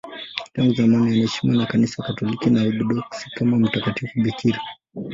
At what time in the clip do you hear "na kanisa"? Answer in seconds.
1.57-2.03